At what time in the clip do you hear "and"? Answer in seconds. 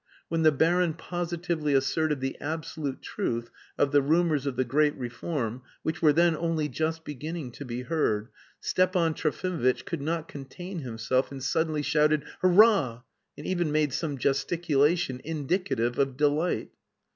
11.31-11.43, 13.37-13.45